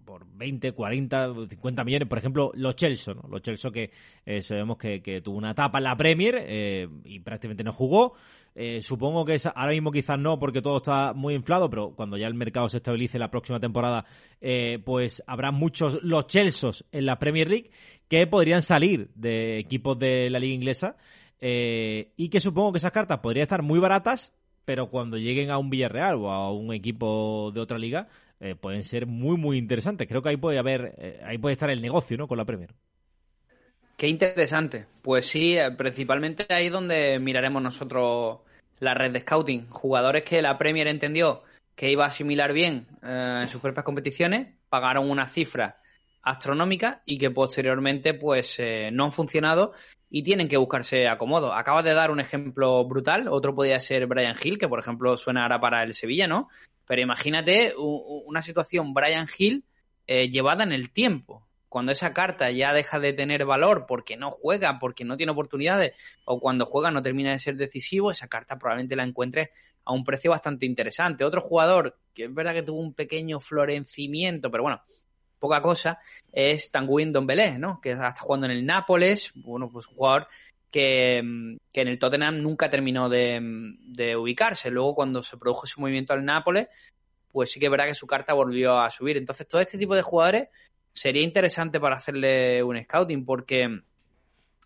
por 0.04 0.26
20, 0.34 0.72
40, 0.72 1.34
50 1.48 1.84
millones. 1.84 2.08
Por 2.08 2.18
ejemplo, 2.18 2.50
los 2.54 2.74
Chelsea, 2.76 3.14
¿no? 3.14 3.28
Los 3.28 3.42
Chelsea 3.42 3.70
que 3.70 3.90
eh, 4.24 4.40
sabemos 4.40 4.78
que, 4.78 5.20
tuvo 5.22 5.36
una 5.36 5.50
etapa 5.50 5.78
en 5.78 5.84
la 5.84 5.96
Premier 5.96 6.36
eh, 6.38 6.88
y 7.04 7.20
prácticamente 7.20 7.64
no 7.64 7.72
jugó. 7.72 8.14
supongo 8.80 9.24
que 9.24 9.36
ahora 9.54 9.72
mismo 9.72 9.92
quizás 9.92 10.18
no 10.18 10.38
porque 10.38 10.62
todo 10.62 10.78
está 10.78 11.12
muy 11.12 11.34
inflado, 11.34 11.68
pero 11.68 11.94
cuando 11.94 12.16
ya 12.16 12.26
el 12.26 12.34
mercado 12.34 12.68
se 12.68 12.78
estabilice 12.78 13.18
la 13.18 13.30
próxima 13.30 13.60
temporada, 13.60 14.04
pues 14.84 15.22
habrá 15.26 15.52
muchos 15.52 15.98
los 16.02 16.26
Chelsea 16.26 16.70
en 16.90 17.06
la 17.06 17.18
Premier 17.18 17.48
League 17.48 17.70
que 18.08 18.26
podrían 18.26 18.62
salir 18.62 19.10
de 19.14 19.58
equipos 19.58 19.98
de 19.98 20.30
la 20.30 20.38
liga 20.38 20.54
inglesa. 20.54 20.96
y 21.40 22.28
que 22.30 22.40
supongo 22.40 22.72
que 22.72 22.78
esas 22.78 22.92
cartas 22.92 23.20
podrían 23.20 23.44
estar 23.44 23.62
muy 23.62 23.78
baratas 23.78 24.32
pero 24.68 24.90
cuando 24.90 25.16
lleguen 25.16 25.50
a 25.50 25.56
un 25.56 25.70
Villarreal 25.70 26.16
o 26.16 26.30
a 26.30 26.52
un 26.52 26.74
equipo 26.74 27.50
de 27.54 27.60
otra 27.62 27.78
liga, 27.78 28.06
eh, 28.38 28.54
pueden 28.54 28.82
ser 28.82 29.06
muy, 29.06 29.38
muy 29.38 29.56
interesantes. 29.56 30.06
Creo 30.06 30.20
que 30.20 30.28
ahí 30.28 30.36
puede 30.36 30.58
haber, 30.58 30.94
eh, 30.98 31.22
ahí 31.24 31.38
puede 31.38 31.54
estar 31.54 31.70
el 31.70 31.80
negocio, 31.80 32.18
¿no? 32.18 32.28
Con 32.28 32.36
la 32.36 32.44
Premier. 32.44 32.74
Qué 33.96 34.08
interesante. 34.08 34.84
Pues 35.00 35.24
sí, 35.24 35.56
eh, 35.56 35.70
principalmente 35.70 36.44
ahí 36.50 36.68
donde 36.68 37.18
miraremos 37.18 37.62
nosotros 37.62 38.40
la 38.78 38.92
red 38.92 39.10
de 39.10 39.20
scouting. 39.20 39.70
Jugadores 39.70 40.22
que 40.22 40.42
la 40.42 40.58
Premier 40.58 40.86
entendió 40.86 41.44
que 41.74 41.90
iba 41.90 42.04
a 42.04 42.08
asimilar 42.08 42.52
bien 42.52 42.88
en 43.02 43.48
sus 43.48 43.62
propias 43.62 43.86
competiciones, 43.86 44.48
pagaron 44.68 45.08
una 45.08 45.28
cifra 45.28 45.80
astronómica 46.20 47.00
y 47.06 47.16
que 47.16 47.30
posteriormente 47.30 48.12
pues 48.12 48.60
no 48.92 49.04
han 49.04 49.12
funcionado 49.12 49.72
y 50.10 50.22
tienen 50.22 50.48
que 50.48 50.56
buscarse 50.56 51.06
acomodo. 51.08 51.52
Acabas 51.52 51.84
de 51.84 51.94
dar 51.94 52.10
un 52.10 52.20
ejemplo 52.20 52.84
brutal, 52.84 53.28
otro 53.28 53.54
podría 53.54 53.78
ser 53.78 54.06
Brian 54.06 54.36
Hill, 54.42 54.58
que 54.58 54.68
por 54.68 54.78
ejemplo 54.78 55.16
suena 55.16 55.42
ahora 55.42 55.60
para 55.60 55.82
el 55.82 55.94
Sevilla, 55.94 56.26
¿no? 56.26 56.48
Pero 56.86 57.02
imagínate 57.02 57.74
una 57.76 58.40
situación 58.40 58.94
Brian 58.94 59.28
Hill 59.36 59.64
eh, 60.06 60.30
llevada 60.30 60.64
en 60.64 60.72
el 60.72 60.90
tiempo. 60.90 61.44
cuando 61.68 61.92
esa 61.92 62.14
carta 62.14 62.50
ya 62.50 62.72
deja 62.72 62.98
de 62.98 63.12
tener 63.12 63.44
valor 63.44 63.84
porque 63.86 64.16
no 64.16 64.30
juega, 64.30 64.78
porque 64.78 65.04
no 65.04 65.18
tiene 65.18 65.32
oportunidades, 65.32 65.92
o 66.24 66.40
cuando 66.40 66.64
juega 66.64 66.90
no 66.90 67.02
termina 67.02 67.32
de 67.32 67.38
ser 67.38 67.56
decisivo, 67.56 68.10
esa 68.10 68.26
carta 68.26 68.58
probablemente 68.58 68.96
la 68.96 69.04
encuentres 69.04 69.50
a 69.84 69.92
un 69.92 70.02
precio 70.02 70.30
bastante 70.30 70.64
interesante. 70.64 71.24
Otro 71.24 71.42
jugador, 71.42 71.98
que 72.14 72.24
es 72.24 72.34
verdad 72.34 72.54
que 72.54 72.62
tuvo 72.62 72.80
un 72.80 72.94
pequeño 72.94 73.38
florecimiento, 73.38 74.50
pero 74.50 74.62
bueno, 74.62 74.80
poca 75.38 75.62
cosa, 75.62 75.98
es 76.32 76.70
Tanguy 76.70 77.04
Dombelé, 77.06 77.58
¿no? 77.58 77.80
Que 77.80 77.92
está 77.92 78.14
jugando 78.20 78.46
en 78.46 78.52
el 78.52 78.66
Nápoles, 78.66 79.32
bueno, 79.34 79.68
pues 79.70 79.86
un 79.88 79.94
jugador 79.94 80.28
que, 80.70 81.56
que 81.72 81.80
en 81.80 81.88
el 81.88 81.98
Tottenham 81.98 82.42
nunca 82.42 82.68
terminó 82.68 83.08
de, 83.08 83.40
de, 83.86 84.16
ubicarse. 84.16 84.70
Luego, 84.70 84.94
cuando 84.94 85.22
se 85.22 85.36
produjo 85.36 85.64
ese 85.64 85.80
movimiento 85.80 86.12
al 86.12 86.24
Nápoles, 86.24 86.68
pues 87.32 87.50
sí 87.50 87.60
que 87.60 87.66
es 87.66 87.70
verdad 87.70 87.86
que 87.86 87.94
su 87.94 88.06
carta 88.06 88.34
volvió 88.34 88.78
a 88.78 88.90
subir. 88.90 89.16
Entonces, 89.16 89.46
todo 89.48 89.60
este 89.60 89.78
tipo 89.78 89.94
de 89.94 90.02
jugadores 90.02 90.48
sería 90.92 91.22
interesante 91.22 91.80
para 91.80 91.96
hacerle 91.96 92.62
un 92.62 92.82
scouting, 92.82 93.24
porque 93.24 93.80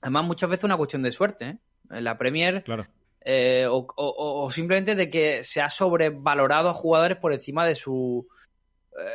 además 0.00 0.25
muchas 0.25 0.50
veces 0.50 0.61
es 0.61 0.64
una 0.64 0.76
cuestión 0.76 1.02
de 1.02 1.12
suerte. 1.12 1.45
¿eh? 1.47 1.59
En 1.91 2.05
la 2.05 2.17
Premier, 2.17 2.64
claro. 2.64 2.87
eh, 3.21 3.67
o, 3.67 3.87
o, 3.97 4.45
o, 4.45 4.50
simplemente 4.50 4.95
de 4.95 5.11
que 5.11 5.45
se 5.45 5.61
ha 5.61 5.69
sobrevalorado 5.69 6.71
a 6.71 6.75
jugadores 6.75 7.19
por 7.19 7.33
encima 7.33 7.67
de 7.67 7.75
su 7.75 8.26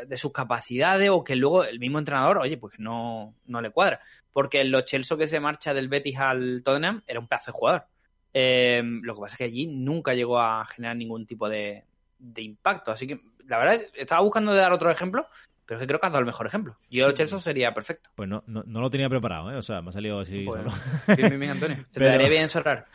de 0.08 0.18
sus 0.18 0.32
capacidades 0.32 1.10
o 1.10 1.24
que 1.24 1.36
luego 1.36 1.64
el 1.64 1.80
mismo 1.80 2.00
entrenador, 2.00 2.40
oye, 2.40 2.58
pues 2.58 2.80
no, 2.80 3.36
no 3.46 3.62
le 3.62 3.72
cuadra. 3.72 4.02
Porque 4.34 4.62
el 4.62 4.70
Lo 4.70 4.82
Celso 4.82 5.18
que 5.18 5.28
se 5.28 5.40
marcha 5.40 5.74
del 5.74 5.88
Betis 5.88 6.18
al 6.18 6.62
Tottenham 6.64 7.04
era 7.08 7.20
un 7.20 7.28
pedazo 7.28 7.52
de 7.52 7.58
jugador. 7.58 7.86
Eh, 8.34 8.82
lo 8.84 9.16
que 9.16 9.22
pasa 9.22 9.34
es 9.36 9.38
que 9.38 9.44
allí 9.46 9.68
nunca 9.68 10.14
llegó 10.14 10.40
a 10.40 10.66
generar 10.66 10.96
ningún 10.96 11.26
tipo 11.26 11.50
de, 11.50 11.86
de 12.20 12.42
impacto. 12.42 12.92
Así 12.92 13.08
que 13.08 13.22
la 13.46 13.58
verdad 13.58 13.82
estaba 13.94 14.22
buscando 14.22 14.54
de 14.54 14.60
dar 14.60 14.74
otro 14.74 14.90
ejemplo, 14.90 15.28
pero 15.68 15.80
es 15.80 15.84
que 15.84 15.88
creo 15.88 16.00
que 16.00 16.08
has 16.08 16.14
dado 16.14 16.22
el 16.22 16.26
mejor 16.26 16.48
ejemplo. 16.48 16.78
Yo 16.90 17.04
sí, 17.04 17.10
el 17.10 17.14
Chelsea 17.14 17.40
sería 17.40 17.74
perfecto. 17.74 18.10
Pues 18.16 18.30
no, 18.30 18.42
no, 18.48 18.64
no, 18.66 18.80
lo 18.80 18.90
tenía 18.90 19.10
preparado, 19.10 19.52
¿eh? 19.52 19.58
O 19.58 19.62
sea, 19.62 19.82
me 19.82 19.90
ha 19.90 19.92
salido 19.92 20.22
así 20.22 20.46
pues, 20.46 20.64
solo. 20.64 20.72
Bien, 21.18 21.38
bien, 21.38 21.52
Antonio. 21.52 21.76
Se 21.76 22.00
pero... 22.00 22.06
te 22.06 22.12
daría 22.12 22.30
bien 22.30 22.48
sonar. 22.48 22.86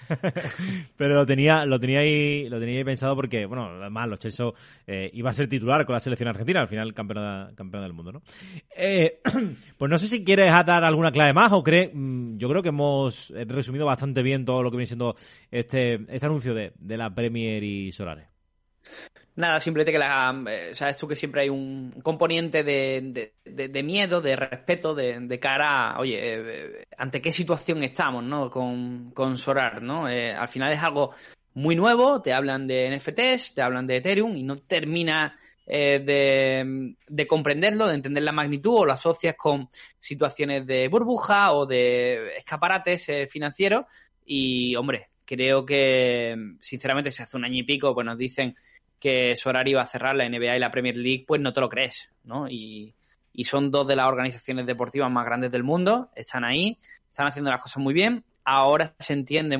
pero 0.97 1.14
lo 1.14 1.26
tenía, 1.26 1.67
lo 1.67 1.79
tenía 1.79 2.00
ahí, 2.00 2.49
lo 2.49 2.59
tenía 2.59 2.79
ahí 2.79 2.85
pensado 2.85 3.14
porque, 3.14 3.45
bueno, 3.45 3.67
además 3.67 4.09
los 4.09 4.19
Chelsea 4.21 4.47
eh, 4.87 5.11
iba 5.12 5.29
a 5.29 5.35
ser 5.35 5.50
titular 5.50 5.85
con 5.85 5.93
la 5.93 6.00
selección 6.00 6.31
argentina, 6.31 6.61
al 6.61 6.69
final 6.69 6.95
campeón, 6.95 7.55
campeón 7.55 7.83
del 7.83 7.93
mundo, 7.93 8.12
¿no? 8.12 8.23
Eh, 8.75 9.21
pues 9.76 9.91
no 9.91 9.99
sé 9.99 10.07
si 10.07 10.25
quieres 10.25 10.50
dar 10.50 10.83
alguna 10.83 11.12
clave 11.12 11.35
más 11.35 11.52
o 11.52 11.62
crees, 11.62 11.91
mm, 11.93 12.38
yo 12.38 12.49
creo 12.49 12.62
que 12.62 12.71
hemos 12.71 13.31
resumido 13.47 13.85
bastante 13.85 14.23
bien 14.23 14.47
todo 14.47 14.62
lo 14.62 14.71
que 14.71 14.79
viene 14.79 14.87
siendo 14.87 15.14
este, 15.50 16.07
este 16.09 16.25
anuncio 16.26 16.55
de, 16.55 16.73
de 16.79 16.97
la 16.97 17.14
Premier 17.14 17.62
y 17.62 17.93
Solares. 17.93 18.29
Nada, 19.35 19.61
simplemente 19.61 19.93
que 19.93 19.99
la, 19.99 20.45
eh, 20.47 20.75
sabes 20.75 20.99
tú 20.99 21.09
que 21.09 21.17
siempre 21.17 21.43
hay 21.43 21.49
un 21.49 21.91
componente 22.03 22.62
de, 22.62 23.33
de, 23.45 23.83
miedo, 23.83 24.21
de 24.21 24.37
respeto, 24.37 24.95
de, 24.95 25.39
cara 25.41 25.93
a, 25.93 26.01
oye, 26.01 26.19
eh, 26.21 26.85
ante 26.99 27.23
qué 27.23 27.33
situación 27.33 27.83
estamos, 27.83 28.23
¿no? 28.23 28.51
Con, 28.51 29.11
con 29.12 29.39
Sorar, 29.39 29.83
¿no? 29.83 30.07
Eh, 30.07 30.35
al 30.35 30.49
final 30.49 30.71
es 30.73 30.83
algo 30.83 31.12
muy 31.55 31.75
nuevo, 31.75 32.21
te 32.21 32.35
hablan 32.35 32.67
de 32.67 32.95
NFTs, 32.95 33.55
te 33.55 33.62
hablan 33.62 33.87
de 33.87 33.97
Ethereum 33.97 34.37
y 34.37 34.43
no 34.43 34.57
termina 34.57 35.39
de, 35.65 36.95
de, 37.09 37.27
comprenderlo, 37.27 37.87
de 37.87 37.95
entender 37.95 38.25
la 38.25 38.33
magnitud 38.33 38.81
o 38.81 38.85
lo 38.85 38.93
asocias 38.93 39.37
con 39.39 39.71
situaciones 39.99 40.67
de 40.67 40.89
burbuja 40.89 41.55
o 41.55 41.65
de 41.65 42.37
escaparates 42.37 43.07
financieros 43.31 43.87
y, 44.27 44.77
hombre, 44.77 45.09
creo 45.25 45.65
que, 45.65 46.37
sinceramente, 46.61 47.11
si 47.11 47.23
hace 47.23 47.37
un 47.37 47.45
año 47.47 47.61
y 47.61 47.62
pico, 47.62 47.95
pues 47.95 48.05
nos 48.05 48.19
dicen 48.19 48.55
que 49.02 49.35
Sorari 49.35 49.75
va 49.75 49.82
a 49.82 49.87
cerrar 49.88 50.14
la 50.14 50.28
NBA 50.28 50.56
y 50.56 50.61
la 50.61 50.71
Premier 50.71 50.97
League, 50.97 51.25
pues 51.26 51.40
no 51.40 51.52
te 51.52 51.61
lo 51.61 51.68
crees, 51.68 52.09
¿no? 52.23 52.49
Y, 52.49 52.94
y, 53.32 53.42
son 53.42 53.68
dos 53.73 53.85
de 53.88 53.97
las 53.97 54.06
organizaciones 54.06 54.64
deportivas 54.64 55.11
más 55.11 55.26
grandes 55.26 55.50
del 55.50 55.64
mundo, 55.64 56.11
están 56.14 56.44
ahí, 56.44 56.78
están 57.11 57.26
haciendo 57.26 57.50
las 57.50 57.61
cosas 57.61 57.82
muy 57.82 57.94
bien. 57.94 58.25
Ahora 58.44 58.94
se 59.00 59.14
entiende, 59.14 59.59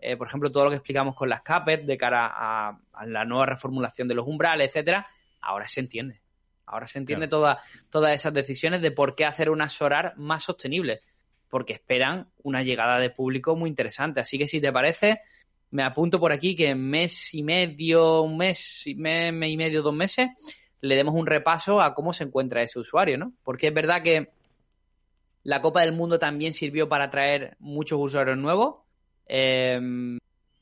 eh, 0.00 0.16
por 0.16 0.26
ejemplo, 0.26 0.50
todo 0.50 0.64
lo 0.64 0.70
que 0.70 0.76
explicamos 0.76 1.14
con 1.14 1.28
las 1.28 1.42
CAPET 1.42 1.84
de 1.84 1.98
cara 1.98 2.32
a, 2.32 2.78
a 2.94 3.06
la 3.06 3.26
nueva 3.26 3.44
reformulación 3.44 4.08
de 4.08 4.14
los 4.14 4.26
umbrales, 4.26 4.68
etcétera, 4.68 5.06
ahora 5.42 5.68
se 5.68 5.80
entiende. 5.80 6.22
Ahora 6.64 6.86
se 6.86 6.98
entiende 6.98 7.28
claro. 7.28 7.42
toda, 7.42 7.62
todas 7.90 8.14
esas 8.14 8.32
decisiones 8.32 8.80
de 8.80 8.90
por 8.90 9.14
qué 9.14 9.26
hacer 9.26 9.50
una 9.50 9.68
Sorar 9.68 10.14
más 10.16 10.44
sostenible, 10.44 11.02
porque 11.50 11.74
esperan 11.74 12.28
una 12.42 12.62
llegada 12.62 12.98
de 12.98 13.10
público 13.10 13.54
muy 13.54 13.68
interesante. 13.68 14.20
Así 14.20 14.38
que 14.38 14.46
si 14.46 14.62
te 14.62 14.72
parece, 14.72 15.20
me 15.70 15.82
apunto 15.82 16.18
por 16.18 16.32
aquí 16.32 16.56
que 16.56 16.68
en 16.68 16.80
mes 16.80 17.34
y 17.34 17.42
medio, 17.42 18.22
un 18.22 18.36
mes, 18.36 18.84
mes, 18.96 19.32
mes 19.32 19.50
y 19.50 19.56
medio, 19.56 19.82
dos 19.82 19.94
meses, 19.94 20.28
le 20.80 20.96
demos 20.96 21.14
un 21.14 21.26
repaso 21.26 21.80
a 21.80 21.94
cómo 21.94 22.12
se 22.12 22.24
encuentra 22.24 22.62
ese 22.62 22.78
usuario, 22.78 23.18
¿no? 23.18 23.32
Porque 23.42 23.68
es 23.68 23.74
verdad 23.74 24.02
que 24.02 24.30
la 25.42 25.60
Copa 25.60 25.80
del 25.80 25.92
Mundo 25.92 26.18
también 26.18 26.52
sirvió 26.52 26.88
para 26.88 27.04
atraer 27.04 27.56
muchos 27.58 27.98
usuarios 28.00 28.38
nuevos. 28.38 28.76
Eh, 29.26 29.80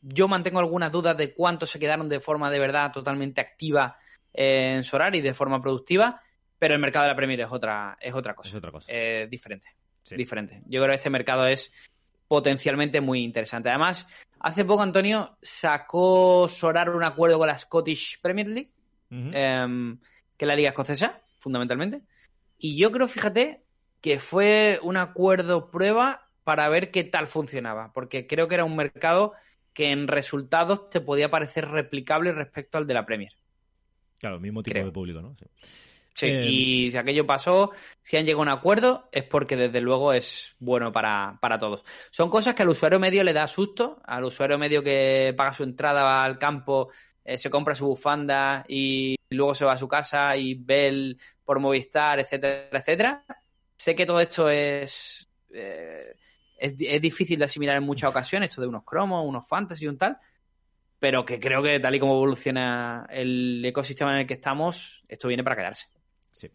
yo 0.03 0.29
mantengo 0.29 0.61
algunas 0.61 0.93
dudas 0.93 1.17
de 1.17 1.35
cuántos 1.35 1.71
se 1.71 1.79
quedaron 1.79 2.09
de 2.09 2.21
forma 2.21 2.51
de 2.51 2.59
verdad 2.59 2.93
totalmente 2.93 3.41
activa 3.41 3.99
en 4.33 4.85
Sorari, 4.85 5.21
de 5.21 5.35
forma 5.35 5.61
productiva, 5.61 6.21
pero 6.59 6.75
el 6.75 6.81
mercado 6.81 7.05
de 7.05 7.11
la 7.11 7.17
Premier 7.17 7.41
es 7.41 7.49
otra, 7.51 7.97
es 8.01 8.15
otra 8.15 8.35
cosa. 8.35 8.51
Es 8.51 8.55
otra 8.55 8.71
cosa. 8.71 8.87
Eh, 8.93 9.27
diferente. 9.31 9.69
Sí. 10.03 10.15
Diferente. 10.15 10.63
Yo 10.67 10.81
creo 10.81 10.93
que 10.93 10.97
este 10.97 11.11
mercado 11.11 11.47
es 11.47 11.73
potencialmente 12.29 13.01
muy 13.01 13.23
interesante. 13.23 13.69
Además, 13.69 14.07
hace 14.41 14.65
poco 14.65 14.83
Antonio 14.83 15.37
sacó 15.43 16.49
Sorar 16.49 16.91
un 16.91 17.05
acuerdo 17.05 17.39
con 17.39 17.49
la 17.49 17.57
Scottish 17.57 18.21
Premier 18.21 18.49
League, 18.49 18.71
uh 19.11 19.15
-huh. 19.15 19.31
eh, 19.35 19.99
que 20.37 20.45
es 20.45 20.49
la 20.49 20.57
liga 20.57 20.71
escocesa, 20.71 21.21
fundamentalmente. 21.39 22.03
Y 22.59 22.77
yo 22.81 22.91
creo, 22.91 23.09
fíjate, 23.09 23.63
que 24.01 24.19
fue 24.19 24.79
un 24.83 24.97
acuerdo 24.97 25.71
prueba 25.71 26.29
para 26.45 26.69
ver 26.69 26.91
qué 26.91 27.05
tal 27.05 27.27
funcionaba, 27.27 27.93
porque 27.93 28.27
creo 28.27 28.49
que 28.49 28.55
era 28.55 28.65
un 28.65 28.77
mercado 28.77 29.33
que 29.75 29.91
en 29.91 30.09
resultados 30.09 30.89
te 30.89 31.01
podía 31.01 31.31
parecer 31.31 31.69
replicable 31.69 32.33
respecto 32.33 32.79
al 32.79 32.87
de 32.87 32.95
la 32.95 33.05
Premier. 33.05 33.33
Claro, 34.19 34.41
mismo 34.41 34.63
tipo 34.63 34.73
creo. 34.73 34.87
de 34.87 34.93
público, 34.93 35.21
¿no? 35.21 35.37
Sí. 35.37 35.45
Sí, 36.17 36.29
eh, 36.29 36.47
y 36.49 36.91
si 36.91 36.97
aquello 36.97 37.27
pasó, 37.27 37.73
si 38.01 38.17
han 38.17 38.25
llegado 38.25 38.41
a 38.41 38.43
un 38.45 38.59
acuerdo, 38.59 39.11
es 39.13 39.25
porque 39.25 39.55
desde 39.55 39.83
luego 39.83 40.15
es 40.15 40.57
bueno 40.59 40.91
para, 40.91 41.39
para, 41.43 41.59
todos. 41.59 41.85
Son 42.11 42.31
cosas 42.31 42.55
que 42.55 42.63
al 42.63 42.71
usuario 42.71 42.99
medio 42.99 43.23
le 43.23 43.35
da 43.35 43.47
susto, 43.47 44.01
al 44.03 44.25
usuario 44.25 44.57
medio 44.57 44.83
que 44.83 45.35
paga 45.37 45.53
su 45.53 45.63
entrada 45.63 46.25
al 46.25 46.39
campo, 46.39 46.89
eh, 47.23 47.37
se 47.37 47.51
compra 47.51 47.75
su 47.75 47.87
bufanda 47.87 48.65
y 48.67 49.15
luego 49.29 49.55
se 49.55 49.67
va 49.67 49.75
a 49.75 49.77
su 49.77 49.87
casa 49.87 50.35
y 50.39 50.55
ve 50.55 50.89
el, 50.89 51.21
por 51.45 51.61
Movistar, 51.61 52.19
etcétera, 52.19 52.71
etcétera. 52.73 53.25
Sé 53.77 53.95
que 53.95 54.07
todo 54.07 54.19
esto 54.19 54.49
es, 54.49 55.29
eh, 55.53 56.15
es, 56.57 56.75
es 56.79 57.01
difícil 57.03 57.39
de 57.39 57.45
asimilar 57.45 57.77
en 57.77 57.85
muchas 57.85 58.09
ocasiones, 58.09 58.49
esto 58.49 58.63
de 58.63 58.69
unos 58.69 58.85
cromos, 58.85 59.23
unos 59.23 59.47
fantasy 59.47 59.85
y 59.85 59.89
un 59.89 59.99
tal, 59.99 60.17
pero 60.99 61.27
que 61.27 61.39
creo 61.39 61.63
que 61.63 61.79
tal 61.79 61.95
y 61.95 62.01
como 62.01 62.15
evoluciona 62.15 63.07
el 63.11 63.63
ecosistema 63.67 64.15
en 64.15 64.21
el 64.21 64.27
que 64.27 64.35
estamos, 64.35 65.05
esto 65.09 65.29
viene 65.29 65.45
para 65.45 65.57
quedarse. 65.57 65.89
Sí. 66.37 66.51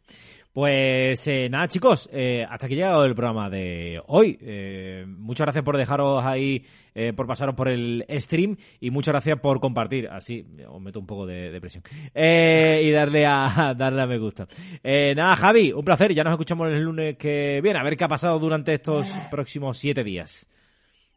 Pues 0.53 1.25
eh, 1.27 1.49
nada, 1.49 1.67
chicos, 1.67 2.07
eh, 2.13 2.45
hasta 2.47 2.67
aquí 2.67 2.75
ha 2.75 2.77
llegado 2.77 3.03
el 3.03 3.15
programa 3.15 3.49
de 3.49 3.99
hoy. 4.05 4.37
Eh, 4.39 5.05
muchas 5.07 5.45
gracias 5.45 5.65
por 5.65 5.75
dejaros 5.75 6.23
ahí, 6.23 6.63
eh, 6.93 7.13
por 7.13 7.25
pasaros 7.25 7.55
por 7.55 7.67
el 7.67 8.05
stream 8.19 8.57
y 8.79 8.91
muchas 8.91 9.13
gracias 9.13 9.39
por 9.39 9.59
compartir. 9.59 10.07
Así 10.07 10.45
os 10.67 10.79
meto 10.79 10.99
un 10.99 11.07
poco 11.07 11.25
de, 11.25 11.49
de 11.51 11.59
presión 11.59 11.83
eh, 12.13 12.81
y 12.83 12.91
darle 12.91 13.25
a 13.25 13.73
darle 13.77 14.03
a 14.03 14.05
me 14.05 14.19
gusta. 14.19 14.47
Eh, 14.83 15.15
nada, 15.15 15.35
Javi, 15.35 15.71
un 15.71 15.83
placer. 15.83 16.13
Ya 16.13 16.23
nos 16.23 16.33
escuchamos 16.33 16.67
el 16.67 16.83
lunes 16.83 17.17
que 17.17 17.59
viene. 17.63 17.79
A 17.79 17.83
ver 17.83 17.97
qué 17.97 18.03
ha 18.03 18.09
pasado 18.09 18.37
durante 18.37 18.75
estos 18.75 19.07
próximos 19.31 19.79
siete 19.79 20.03
días. 20.03 20.45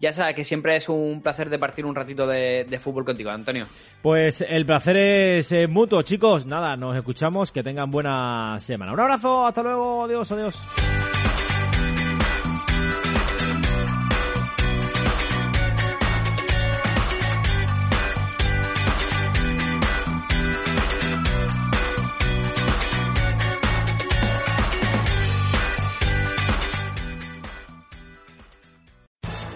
Ya 0.05 0.13
sabes 0.13 0.35
que 0.35 0.45
siempre 0.45 0.77
es 0.77 0.87
un 0.91 1.23
placer 1.23 1.49
de 1.49 1.59
partir 1.59 1.87
un 1.87 1.95
ratito 1.95 2.27
de, 2.27 2.79
fútbol 2.79 3.07
contigo, 3.07 3.31
Antonio. 3.31 3.65
Pues 4.03 4.45
el 4.47 4.67
placer 4.67 4.99
es 4.99 5.51
eh, 5.51 5.67
mutuo, 5.67 6.03
chicos. 6.03 6.45
Nada, 6.45 6.77
nos 6.77 6.95
escuchamos. 6.95 7.51
Que 7.51 7.63
tengan 7.63 7.91
buena 7.91 8.61
semana. 8.61 8.93
Un 8.93 9.01
abrazo, 9.01 9.47
hasta 9.47 9.63
luego. 9.63 10.05
Adiós, 10.05 10.31
adiós. 10.31 11.14